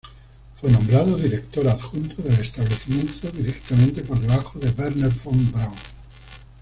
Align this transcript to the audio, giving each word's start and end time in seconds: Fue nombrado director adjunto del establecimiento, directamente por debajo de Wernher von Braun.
Fue 0.59 0.71
nombrado 0.71 1.15
director 1.15 1.67
adjunto 1.67 2.23
del 2.23 2.33
establecimiento, 2.39 3.29
directamente 3.29 4.01
por 4.01 4.19
debajo 4.19 4.57
de 4.57 4.69
Wernher 4.71 5.11
von 5.23 5.51
Braun. 5.51 5.75